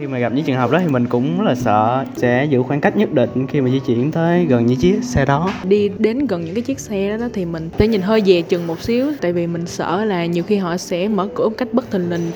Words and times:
Khi 0.00 0.06
mà 0.06 0.18
gặp 0.18 0.32
những 0.34 0.44
trường 0.44 0.56
hợp 0.56 0.70
đó 0.70 0.78
thì 0.82 0.88
mình 0.88 1.06
cũng 1.06 1.38
rất 1.38 1.44
là 1.44 1.54
sợ 1.54 2.04
sẽ 2.16 2.46
giữ 2.50 2.62
khoảng 2.62 2.80
cách 2.80 2.96
nhất 2.96 3.12
định 3.12 3.46
khi 3.46 3.60
mà 3.60 3.70
di 3.70 3.80
chuyển 3.86 4.12
tới 4.12 4.44
gần 4.44 4.66
những 4.66 4.78
chiếc 4.78 4.98
xe 5.02 5.24
đó. 5.24 5.52
Đi 5.64 5.90
đến 5.98 6.26
gần 6.26 6.44
những 6.44 6.54
cái 6.54 6.62
chiếc 6.62 6.80
xe 6.80 7.16
đó 7.20 7.28
thì 7.32 7.44
mình 7.44 7.70
sẽ 7.78 7.86
nhìn 7.86 8.02
hơi 8.02 8.22
về 8.26 8.42
chừng 8.42 8.66
một 8.66 8.82
xíu 8.82 9.12
tại 9.20 9.32
vì 9.32 9.46
mình 9.46 9.66
sợ 9.66 10.04
là 10.04 10.26
nhiều 10.26 10.44
khi 10.44 10.56
họ 10.56 10.76
sẽ 10.76 11.08
mở 11.08 11.28
cửa 11.34 11.48
một 11.48 11.54
cách 11.58 11.68
bất 11.72 11.90
thình 11.90 12.10
lình. 12.10 12.30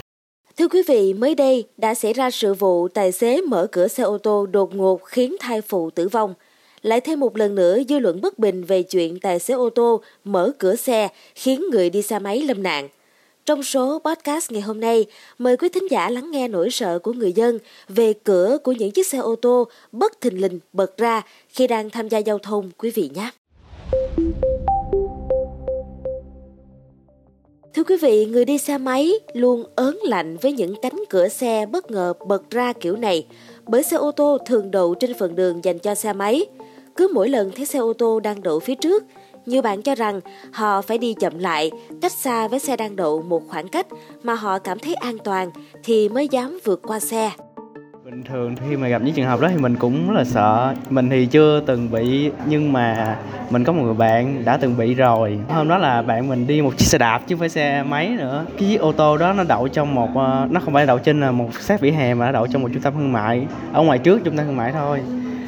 Thưa 0.59 0.69
quý 0.69 0.83
vị, 0.89 1.15
mới 1.15 1.35
đây 1.35 1.65
đã 1.77 1.95
xảy 1.95 2.13
ra 2.13 2.31
sự 2.31 2.55
vụ 2.55 2.89
tài 2.89 3.13
xế 3.13 3.41
mở 3.41 3.67
cửa 3.73 3.89
xe 3.89 4.03
ô 4.03 4.19
tô 4.19 4.47
đột 4.47 4.75
ngột 4.75 5.05
khiến 5.05 5.37
thai 5.41 5.61
phụ 5.61 5.91
tử 5.91 6.09
vong. 6.09 6.35
Lại 6.83 7.01
thêm 7.01 7.21
một 7.21 7.37
lần 7.37 7.55
nữa 7.55 7.79
dư 7.89 7.99
luận 7.99 8.21
bất 8.21 8.39
bình 8.39 8.65
về 8.65 8.83
chuyện 8.83 9.21
tài 9.21 9.39
xế 9.39 9.55
ô 9.55 9.71
tô 9.71 10.01
mở 10.25 10.53
cửa 10.59 10.77
xe 10.77 11.09
khiến 11.35 11.63
người 11.71 11.91
đi 11.91 12.03
xe 12.03 12.19
máy 12.19 12.43
lâm 12.43 12.63
nạn. 12.63 12.89
Trong 13.47 13.63
số 13.63 13.99
podcast 14.05 14.53
ngày 14.53 14.63
hôm 14.63 14.81
nay, 14.81 15.07
mời 15.39 15.57
quý 15.57 15.69
thính 15.69 15.91
giả 15.91 16.11
lắng 16.11 16.31
nghe 16.31 16.49
nỗi 16.49 16.71
sợ 16.71 16.99
của 16.99 17.13
người 17.13 17.33
dân 17.33 17.59
về 17.89 18.13
cửa 18.13 18.59
của 18.65 18.73
những 18.73 18.91
chiếc 18.91 19.07
xe 19.07 19.19
ô 19.19 19.37
tô 19.37 19.69
bất 19.93 20.21
thình 20.21 20.41
lình 20.41 20.59
bật 20.73 20.97
ra 20.97 21.23
khi 21.49 21.67
đang 21.67 21.91
tham 21.91 22.09
gia 22.09 22.19
giao 22.19 22.39
thông 22.39 22.71
quý 22.79 22.91
vị 22.91 23.11
nhé. 23.15 23.31
Thưa 27.75 27.85
quý 27.85 27.97
vị, 27.97 28.27
người 28.27 28.45
đi 28.45 28.59
xe 28.59 28.79
máy 28.79 29.13
luôn 29.33 29.65
ớn 29.77 29.99
lạnh 30.03 30.37
với 30.43 30.53
những 30.53 30.75
cánh 30.83 31.05
cửa 31.11 31.29
xe 31.29 31.67
bất 31.67 31.91
ngờ 31.91 32.13
bật 32.27 32.51
ra 32.51 32.73
kiểu 32.73 32.97
này, 32.97 33.27
bởi 33.67 33.83
xe 33.83 33.97
ô 33.97 34.13
tô 34.13 34.39
thường 34.47 34.71
đậu 34.71 34.95
trên 34.95 35.15
phần 35.19 35.37
đường 35.37 35.65
dành 35.65 35.79
cho 35.79 35.95
xe 35.95 36.13
máy. 36.13 36.47
Cứ 36.97 37.09
mỗi 37.15 37.29
lần 37.29 37.51
thấy 37.57 37.67
xe 37.67 37.79
ô 37.79 37.93
tô 37.93 38.21
đang 38.21 38.43
đậu 38.43 38.61
phía 38.61 38.75
trước, 38.75 39.05
nhiều 39.47 39.63
bạn 39.63 39.83
cho 39.83 39.95
rằng 39.95 40.21
họ 40.53 40.83
phải 40.83 40.99
đi 40.99 41.15
chậm 41.21 41.39
lại, 41.39 41.71
cách 42.03 42.13
xa 42.13 42.49
với 42.49 42.59
xe 42.59 42.77
đang 42.77 42.97
đậu 42.97 43.23
một 43.23 43.43
khoảng 43.49 43.69
cách 43.69 43.87
mà 44.23 44.35
họ 44.35 44.59
cảm 44.59 44.79
thấy 44.79 44.95
an 44.95 45.19
toàn 45.25 45.51
thì 45.85 46.09
mới 46.09 46.29
dám 46.29 46.59
vượt 46.65 46.81
qua 46.83 47.01
xe. 47.01 47.31
Bình 48.05 48.23
thường 48.23 48.55
khi 48.69 48.77
mà 48.77 48.89
gặp 48.89 49.03
những 49.03 49.15
trường 49.15 49.27
hợp 49.27 49.41
đó 49.41 49.49
thì 49.49 49.57
mình 49.57 49.77
cũng 49.77 50.09
rất 50.09 50.15
là 50.17 50.25
sợ. 50.25 50.75
Mình 50.91 51.11
thì 51.11 51.27
chưa 51.27 51.61
từng 51.67 51.91
bị 51.91 52.31
nhưng 52.47 52.73
mà 52.73 53.17
mình 53.51 53.65
có 53.65 53.73
một 53.73 53.83
người 53.85 53.95
bạn 53.95 54.45
đã 54.45 54.57
từng 54.57 54.77
bị 54.77 54.95
rồi. 54.95 55.39
Hôm 55.49 55.69
đó 55.69 55.79
là 55.79 56.03
bạn 56.03 56.29
mình 56.29 56.47
đi 56.47 56.63
một 56.63 56.77
chiếc 56.79 56.87
xe 56.87 56.99
đạp 56.99 57.19
chứ 57.27 57.35
không 57.35 57.41
phải 57.41 57.49
xe 57.49 57.83
máy 57.83 58.09
nữa. 58.09 58.45
Cái 58.59 58.69
chiếc 58.69 58.81
ô 58.81 58.93
tô 58.93 59.17
đó 59.17 59.33
nó 59.33 59.45
đậu 59.45 59.69
trong 59.69 59.95
một 59.95 60.09
ờ, 60.15 60.47
nó 60.51 60.61
không 60.61 60.75
phải 60.75 60.87
đậu 60.87 60.99
trên 60.99 61.21
là 61.21 61.31
một 61.31 61.55
sát 61.61 61.81
vỉa 61.81 61.91
hè 61.91 62.15
mà 62.15 62.27
nó 62.27 62.33
đậu 62.33 62.47
trong 62.47 62.63
một 62.63 62.69
trung 62.73 62.83
tâm 62.83 62.95
thương 62.95 63.13
mại 63.13 63.47
ở 63.73 63.83
ngoài 63.83 63.99
trước 63.99 64.21
trung 64.25 64.37
tâm 64.37 64.47
thương 64.47 64.57
mại 64.57 64.73
thôi 64.73 65.01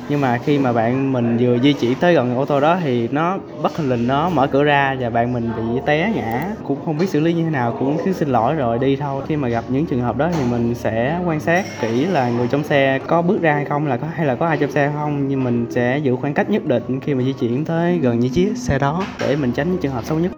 nhưng 0.08 0.20
mà 0.20 0.38
khi 0.38 0.58
mà 0.58 0.72
bạn 0.72 1.12
mình 1.12 1.36
vừa 1.40 1.58
di 1.58 1.72
chuyển 1.72 1.94
tới 1.94 2.14
gần 2.14 2.36
ô 2.36 2.44
tô 2.44 2.60
đó 2.60 2.78
thì 2.82 3.08
nó 3.08 3.38
bất 3.62 3.76
hình 3.76 3.88
lình 3.88 4.06
nó 4.06 4.28
mở 4.28 4.46
cửa 4.46 4.64
ra 4.64 4.96
và 5.00 5.10
bạn 5.10 5.32
mình 5.32 5.50
bị 5.56 5.80
té 5.86 6.12
ngã. 6.14 6.46
Cũng 6.64 6.78
không 6.84 6.98
biết 6.98 7.08
xử 7.08 7.20
lý 7.20 7.32
như 7.32 7.44
thế 7.44 7.50
nào, 7.50 7.76
cũng 7.78 7.98
cứ 8.04 8.12
xin 8.12 8.28
lỗi 8.28 8.54
rồi 8.54 8.78
đi 8.78 8.96
thôi. 8.96 9.22
Khi 9.28 9.36
mà 9.36 9.48
gặp 9.48 9.64
những 9.68 9.86
trường 9.86 10.00
hợp 10.00 10.16
đó 10.16 10.30
thì 10.32 10.44
mình 10.50 10.74
sẽ 10.74 11.20
quan 11.26 11.40
sát 11.40 11.64
kỹ 11.80 12.04
là 12.04 12.28
người 12.28 12.48
trong 12.48 12.64
xe 12.64 12.98
có 13.06 13.22
bước 13.22 13.42
ra 13.42 13.54
hay 13.54 13.64
không, 13.64 13.86
là 13.86 13.96
có, 13.96 14.06
hay 14.14 14.26
là 14.26 14.34
có 14.34 14.46
ai 14.46 14.56
trong 14.56 14.70
xe 14.70 14.90
không. 14.94 15.28
Nhưng 15.28 15.44
mình 15.44 15.66
sẽ 15.70 15.98
giữ 15.98 16.16
khoảng 16.16 16.34
cách 16.34 16.50
nhất 16.50 16.66
định 16.66 17.00
khi 17.00 17.14
mà 17.14 17.22
di 17.24 17.32
chuyển 17.32 17.64
tới 17.64 17.98
gần 17.98 18.20
những 18.20 18.32
chiếc 18.32 18.56
xe 18.56 18.78
đó 18.78 19.02
để 19.20 19.36
mình 19.36 19.52
tránh 19.52 19.70
những 19.70 19.80
trường 19.80 19.92
hợp 19.92 20.04
xấu 20.04 20.18
nhất 20.18 20.32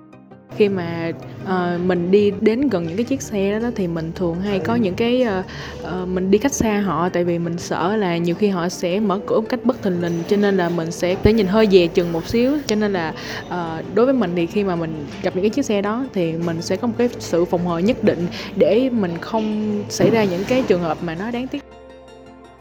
khi 0.57 0.69
mà 0.69 1.13
uh, 1.45 1.81
mình 1.81 2.11
đi 2.11 2.33
đến 2.41 2.69
gần 2.69 2.87
những 2.87 2.97
cái 2.97 3.05
chiếc 3.05 3.23
xe 3.23 3.61
đó, 3.61 3.71
thì 3.77 3.87
mình 3.87 4.13
thường 4.15 4.41
hay 4.41 4.59
có 4.59 4.75
những 4.75 4.95
cái 4.95 5.27
uh, 5.39 5.45
uh, 5.83 6.09
mình 6.09 6.31
đi 6.31 6.39
cách 6.39 6.53
xa 6.53 6.81
họ 6.81 7.09
tại 7.09 7.25
vì 7.25 7.39
mình 7.39 7.59
sợ 7.59 7.97
là 7.97 8.17
nhiều 8.17 8.35
khi 8.35 8.49
họ 8.49 8.69
sẽ 8.69 9.01
mở 9.01 9.21
cửa 9.27 9.41
một 9.41 9.47
cách 9.49 9.65
bất 9.65 9.83
thình 9.83 10.01
lình 10.03 10.23
cho 10.29 10.37
nên 10.37 10.57
là 10.57 10.69
mình 10.69 10.91
sẽ 10.91 11.17
để 11.25 11.33
nhìn 11.33 11.47
hơi 11.47 11.69
về 11.71 11.87
chừng 11.87 12.13
một 12.13 12.27
xíu. 12.29 12.53
Cho 12.67 12.77
nên 12.77 12.93
là 12.93 13.15
uh, 13.47 13.95
đối 13.95 14.07
với 14.07 14.15
mình 14.15 14.33
thì 14.37 14.47
khi 14.47 14.65
mà 14.65 14.77
mình 14.77 15.07
gặp 15.23 15.31
những 15.35 15.43
cái 15.43 15.51
chiếc 15.51 15.65
xe 15.65 15.83
đó 15.83 16.05
thì 16.15 16.33
mình 16.33 16.63
sẽ 16.63 16.77
có 16.77 16.87
một 16.87 16.95
cái 16.99 17.09
sự 17.19 17.45
phòng 17.45 17.67
hờ 17.67 17.79
nhất 17.79 18.05
định 18.05 18.27
để 18.57 18.91
mình 18.91 19.19
không 19.21 19.83
xảy 19.89 20.11
ra 20.11 20.25
những 20.25 20.45
cái 20.49 20.63
trường 20.69 20.83
hợp 20.83 20.99
mà 21.03 21.15
nó 21.15 21.31
đáng 21.31 21.49
tiếc. 21.49 21.63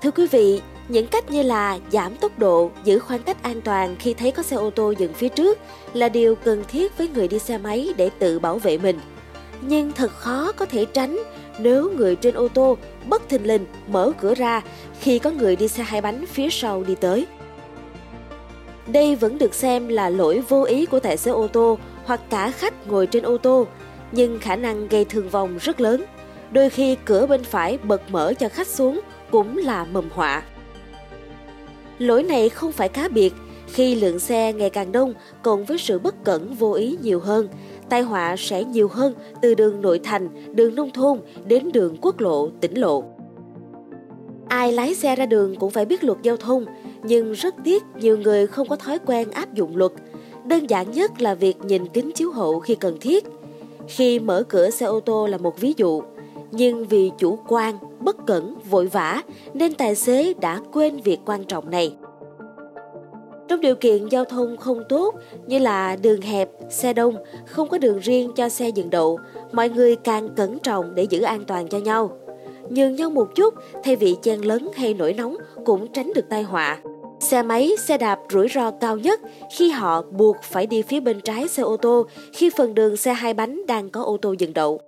Thưa 0.01 0.11
quý 0.11 0.27
vị, 0.31 0.61
những 0.87 1.07
cách 1.07 1.31
như 1.31 1.41
là 1.41 1.79
giảm 1.91 2.15
tốc 2.15 2.39
độ, 2.39 2.71
giữ 2.83 2.99
khoảng 2.99 3.23
cách 3.23 3.43
an 3.43 3.61
toàn 3.61 3.95
khi 3.99 4.13
thấy 4.13 4.31
có 4.31 4.43
xe 4.43 4.55
ô 4.55 4.69
tô 4.69 4.91
dừng 4.91 5.13
phía 5.13 5.29
trước 5.29 5.59
là 5.93 6.09
điều 6.09 6.35
cần 6.35 6.63
thiết 6.67 6.97
với 6.97 7.07
người 7.07 7.27
đi 7.27 7.39
xe 7.39 7.57
máy 7.57 7.89
để 7.97 8.09
tự 8.19 8.39
bảo 8.39 8.57
vệ 8.57 8.77
mình. 8.77 8.99
Nhưng 9.61 9.91
thật 9.91 10.11
khó 10.11 10.51
có 10.51 10.65
thể 10.65 10.85
tránh 10.85 11.19
nếu 11.59 11.91
người 11.97 12.15
trên 12.15 12.35
ô 12.35 12.47
tô 12.47 12.77
bất 13.05 13.29
thình 13.29 13.47
lình 13.47 13.65
mở 13.87 14.11
cửa 14.21 14.35
ra 14.35 14.61
khi 14.99 15.19
có 15.19 15.31
người 15.31 15.55
đi 15.55 15.67
xe 15.67 15.83
hai 15.83 16.01
bánh 16.01 16.25
phía 16.25 16.49
sau 16.49 16.83
đi 16.83 16.95
tới. 16.95 17.27
Đây 18.87 19.15
vẫn 19.15 19.37
được 19.37 19.53
xem 19.53 19.87
là 19.87 20.09
lỗi 20.09 20.43
vô 20.49 20.63
ý 20.63 20.85
của 20.85 20.99
tài 20.99 21.17
xế 21.17 21.31
ô 21.31 21.47
tô 21.47 21.77
hoặc 22.05 22.21
cả 22.29 22.51
khách 22.51 22.87
ngồi 22.87 23.07
trên 23.07 23.23
ô 23.23 23.37
tô, 23.37 23.67
nhưng 24.11 24.39
khả 24.39 24.55
năng 24.55 24.87
gây 24.87 25.05
thương 25.05 25.29
vong 25.29 25.57
rất 25.57 25.81
lớn. 25.81 26.03
Đôi 26.51 26.69
khi 26.69 26.97
cửa 27.05 27.25
bên 27.25 27.43
phải 27.43 27.77
bật 27.83 28.01
mở 28.09 28.33
cho 28.33 28.49
khách 28.49 28.67
xuống 28.67 29.01
cũng 29.31 29.57
là 29.57 29.85
mầm 29.85 30.09
họa. 30.09 30.43
Lỗi 31.99 32.23
này 32.23 32.49
không 32.49 32.71
phải 32.71 32.89
cá 32.89 33.07
biệt, 33.07 33.33
khi 33.67 33.95
lượng 33.95 34.19
xe 34.19 34.53
ngày 34.53 34.69
càng 34.69 34.91
đông 34.91 35.13
cộng 35.43 35.65
với 35.65 35.77
sự 35.77 35.99
bất 35.99 36.23
cẩn 36.23 36.53
vô 36.53 36.73
ý 36.73 36.97
nhiều 37.01 37.19
hơn, 37.19 37.47
tai 37.89 38.01
họa 38.01 38.35
sẽ 38.37 38.63
nhiều 38.63 38.87
hơn 38.87 39.13
từ 39.41 39.53
đường 39.53 39.81
nội 39.81 39.99
thành, 40.03 40.55
đường 40.55 40.75
nông 40.75 40.91
thôn 40.91 41.19
đến 41.45 41.71
đường 41.71 41.97
quốc 42.01 42.19
lộ, 42.19 42.49
tỉnh 42.61 42.77
lộ. 42.77 43.03
Ai 44.47 44.71
lái 44.71 44.95
xe 44.95 45.15
ra 45.15 45.25
đường 45.25 45.55
cũng 45.55 45.71
phải 45.71 45.85
biết 45.85 46.03
luật 46.03 46.17
giao 46.21 46.37
thông, 46.37 46.65
nhưng 47.03 47.31
rất 47.31 47.55
tiếc 47.63 47.83
nhiều 47.99 48.17
người 48.17 48.47
không 48.47 48.67
có 48.67 48.75
thói 48.75 48.99
quen 49.05 49.31
áp 49.31 49.53
dụng 49.53 49.77
luật. 49.77 49.91
Đơn 50.45 50.69
giản 50.69 50.91
nhất 50.91 51.21
là 51.21 51.33
việc 51.33 51.57
nhìn 51.65 51.87
kính 51.87 52.11
chiếu 52.11 52.31
hậu 52.31 52.59
khi 52.59 52.75
cần 52.75 52.97
thiết. 53.01 53.25
Khi 53.87 54.19
mở 54.19 54.43
cửa 54.49 54.69
xe 54.69 54.85
ô 54.85 54.99
tô 54.99 55.27
là 55.27 55.37
một 55.37 55.59
ví 55.59 55.73
dụ, 55.77 56.01
nhưng 56.51 56.85
vì 56.85 57.11
chủ 57.17 57.39
quan, 57.47 57.77
cẩn, 58.27 58.55
vội 58.69 58.87
vã 58.87 59.21
nên 59.53 59.73
tài 59.73 59.95
xế 59.95 60.33
đã 60.33 60.61
quên 60.73 61.01
việc 61.01 61.19
quan 61.25 61.43
trọng 61.43 61.69
này. 61.69 61.95
Trong 63.47 63.61
điều 63.61 63.75
kiện 63.75 64.07
giao 64.07 64.25
thông 64.25 64.57
không 64.57 64.83
tốt 64.89 65.15
như 65.47 65.59
là 65.59 65.95
đường 65.95 66.21
hẹp, 66.21 66.49
xe 66.69 66.93
đông, 66.93 67.15
không 67.45 67.69
có 67.69 67.77
đường 67.77 67.99
riêng 67.99 68.31
cho 68.35 68.49
xe 68.49 68.69
dừng 68.69 68.89
đậu, 68.89 69.19
mọi 69.51 69.69
người 69.69 69.95
càng 69.95 70.29
cẩn 70.35 70.59
trọng 70.59 70.95
để 70.95 71.03
giữ 71.03 71.21
an 71.21 71.45
toàn 71.47 71.67
cho 71.67 71.77
nhau. 71.77 72.17
Nhường 72.69 72.95
nhau 72.95 73.09
một 73.09 73.27
chút 73.35 73.53
thay 73.83 73.95
vì 73.95 74.15
chen 74.21 74.41
lấn 74.41 74.67
hay 74.75 74.93
nổi 74.93 75.13
nóng 75.13 75.37
cũng 75.65 75.87
tránh 75.93 76.13
được 76.15 76.29
tai 76.29 76.43
họa. 76.43 76.77
Xe 77.19 77.41
máy, 77.41 77.71
xe 77.79 77.97
đạp 77.97 78.19
rủi 78.29 78.47
ro 78.47 78.71
cao 78.71 78.97
nhất 78.97 79.21
khi 79.57 79.69
họ 79.69 80.01
buộc 80.01 80.37
phải 80.41 80.67
đi 80.67 80.81
phía 80.81 80.99
bên 80.99 81.21
trái 81.21 81.47
xe 81.47 81.63
ô 81.63 81.77
tô 81.77 82.05
khi 82.33 82.49
phần 82.57 82.73
đường 82.73 82.97
xe 82.97 83.13
hai 83.13 83.33
bánh 83.33 83.65
đang 83.67 83.89
có 83.89 84.03
ô 84.03 84.17
tô 84.21 84.35
dừng 84.37 84.53
đậu. 84.53 84.81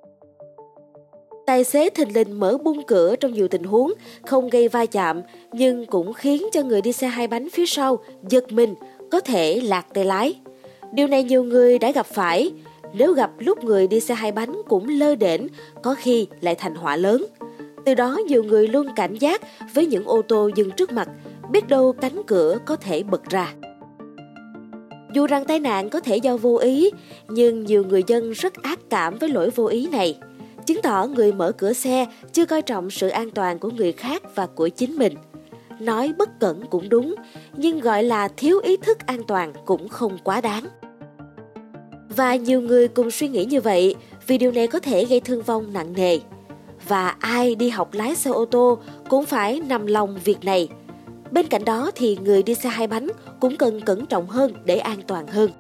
Tài 1.48 1.64
xế 1.64 1.90
thình 1.90 2.16
lình 2.16 2.40
mở 2.40 2.58
bung 2.64 2.84
cửa 2.84 3.16
trong 3.16 3.34
nhiều 3.34 3.48
tình 3.48 3.64
huống, 3.64 3.94
không 4.26 4.50
gây 4.50 4.68
va 4.68 4.86
chạm, 4.86 5.22
nhưng 5.52 5.86
cũng 5.86 6.14
khiến 6.14 6.44
cho 6.52 6.64
người 6.64 6.82
đi 6.82 6.92
xe 6.92 7.08
hai 7.08 7.28
bánh 7.28 7.50
phía 7.50 7.66
sau 7.66 8.00
giật 8.30 8.52
mình, 8.52 8.76
có 9.12 9.20
thể 9.20 9.62
lạc 9.62 9.86
tay 9.94 10.06
lái. 10.06 10.36
Điều 10.94 11.08
này 11.08 11.24
nhiều 11.24 11.44
người 11.44 11.80
đã 11.80 11.92
gặp 11.92 12.06
phải, 12.06 12.52
nếu 12.94 13.14
gặp 13.14 13.32
lúc 13.40 13.64
người 13.64 13.88
đi 13.88 14.00
xe 14.00 14.16
hai 14.16 14.32
bánh 14.32 14.62
cũng 14.68 14.90
lơ 14.90 15.16
đễnh, 15.16 15.42
có 15.84 15.96
khi 15.96 16.28
lại 16.42 16.56
thành 16.56 16.76
họa 16.76 16.96
lớn. 16.96 17.26
Từ 17.86 17.96
đó 17.96 18.20
nhiều 18.28 18.44
người 18.44 18.68
luôn 18.68 18.88
cảnh 18.96 19.16
giác 19.20 19.42
với 19.74 19.86
những 19.86 20.06
ô 20.06 20.22
tô 20.22 20.50
dừng 20.56 20.72
trước 20.72 20.92
mặt, 20.92 21.10
biết 21.52 21.68
đâu 21.68 21.94
cánh 22.02 22.22
cửa 22.28 22.58
có 22.66 22.76
thể 22.76 23.04
bật 23.04 23.30
ra. 23.30 23.54
Dù 25.14 25.28
rằng 25.28 25.46
tai 25.46 25.60
nạn 25.60 25.90
có 25.90 26.00
thể 26.00 26.18
do 26.18 26.38
vô 26.38 26.58
ý, 26.58 26.92
nhưng 27.30 27.64
nhiều 27.64 27.84
người 27.84 28.04
dân 28.08 28.32
rất 28.32 28.54
ác 28.54 28.80
cảm 28.90 29.18
với 29.18 29.30
lỗi 29.30 29.50
vô 29.50 29.66
ý 29.66 29.88
này 29.92 30.18
chứng 30.68 30.82
tỏ 30.82 31.08
người 31.08 31.32
mở 31.32 31.52
cửa 31.52 31.74
xe 31.74 32.06
chưa 32.34 32.46
coi 32.46 32.62
trọng 32.62 32.90
sự 32.90 33.08
an 33.08 33.32
toàn 33.32 33.60
của 33.60 33.70
người 33.70 33.92
khác 33.92 34.36
và 34.36 34.46
của 34.46 34.70
chính 34.70 34.96
mình. 34.96 35.14
Nói 35.80 36.14
bất 36.18 36.40
cẩn 36.40 36.66
cũng 36.66 36.90
đúng, 36.90 37.16
nhưng 37.58 37.80
gọi 37.80 38.04
là 38.04 38.28
thiếu 38.28 38.60
ý 38.60 38.78
thức 38.78 38.98
an 39.06 39.24
toàn 39.28 39.54
cũng 39.66 39.90
không 39.90 40.18
quá 40.24 40.42
đáng. 40.42 40.64
Và 42.16 42.36
nhiều 42.36 42.62
người 42.62 42.88
cùng 42.88 43.12
suy 43.12 43.28
nghĩ 43.28 43.46
như 43.46 43.62
vậy 43.62 43.96
vì 44.28 44.38
điều 44.38 44.52
này 44.52 44.68
có 44.68 44.80
thể 44.80 45.06
gây 45.06 45.20
thương 45.20 45.42
vong 45.42 45.74
nặng 45.74 45.94
nề. 45.94 46.20
Và 46.88 47.16
ai 47.20 47.56
đi 47.56 47.70
học 47.70 47.94
lái 47.94 48.16
xe 48.16 48.32
ô 48.32 48.46
tô 48.46 48.78
cũng 49.10 49.26
phải 49.26 49.60
nằm 49.60 49.86
lòng 49.86 50.20
việc 50.24 50.46
này. 50.46 50.70
Bên 51.32 51.48
cạnh 51.48 51.66
đó 51.66 51.92
thì 51.96 52.18
người 52.22 52.44
đi 52.44 52.56
xe 52.56 52.70
hai 52.70 52.88
bánh 52.88 53.08
cũng 53.40 53.58
cần 53.58 53.82
cẩn 53.82 54.06
trọng 54.06 54.28
hơn 54.28 54.54
để 54.66 54.78
an 54.78 55.00
toàn 55.08 55.28
hơn. 55.28 55.52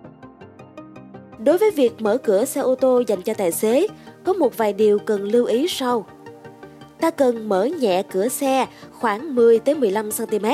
Đối 1.43 1.57
với 1.57 1.71
việc 1.71 2.01
mở 2.01 2.17
cửa 2.17 2.45
xe 2.45 2.61
ô 2.61 2.75
tô 2.75 3.03
dành 3.07 3.21
cho 3.21 3.33
tài 3.33 3.51
xế, 3.51 3.87
có 4.23 4.33
một 4.33 4.57
vài 4.57 4.73
điều 4.73 4.99
cần 4.99 5.23
lưu 5.23 5.45
ý 5.45 5.67
sau. 5.69 6.05
Ta 6.99 7.11
cần 7.11 7.49
mở 7.49 7.65
nhẹ 7.65 8.03
cửa 8.11 8.27
xe 8.27 8.67
khoảng 8.91 9.35
10 9.35 9.59
tới 9.59 9.75
15 9.75 10.09
cm, 10.11 10.45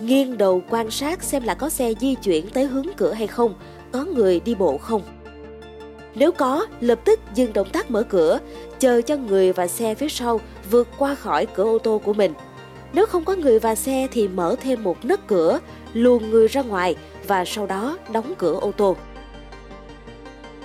nghiêng 0.00 0.38
đầu 0.38 0.62
quan 0.70 0.90
sát 0.90 1.22
xem 1.22 1.42
là 1.42 1.54
có 1.54 1.68
xe 1.68 1.92
di 2.00 2.14
chuyển 2.14 2.48
tới 2.48 2.64
hướng 2.64 2.86
cửa 2.96 3.12
hay 3.12 3.26
không, 3.26 3.54
có 3.92 4.04
người 4.04 4.40
đi 4.40 4.54
bộ 4.54 4.78
không. 4.78 5.02
Nếu 6.14 6.32
có, 6.32 6.66
lập 6.80 7.00
tức 7.04 7.20
dừng 7.34 7.52
động 7.52 7.68
tác 7.72 7.90
mở 7.90 8.02
cửa, 8.02 8.38
chờ 8.78 9.00
cho 9.00 9.16
người 9.16 9.52
và 9.52 9.66
xe 9.66 9.94
phía 9.94 10.08
sau 10.08 10.40
vượt 10.70 10.88
qua 10.98 11.14
khỏi 11.14 11.46
cửa 11.46 11.64
ô 11.64 11.78
tô 11.78 12.00
của 12.04 12.12
mình. 12.12 12.32
Nếu 12.92 13.06
không 13.06 13.24
có 13.24 13.34
người 13.34 13.58
và 13.58 13.74
xe 13.74 14.08
thì 14.12 14.28
mở 14.28 14.56
thêm 14.62 14.84
một 14.84 15.04
nấc 15.04 15.26
cửa, 15.26 15.60
luồn 15.92 16.30
người 16.30 16.48
ra 16.48 16.62
ngoài 16.62 16.96
và 17.26 17.44
sau 17.44 17.66
đó 17.66 17.98
đóng 18.12 18.34
cửa 18.38 18.58
ô 18.60 18.72
tô. 18.72 18.96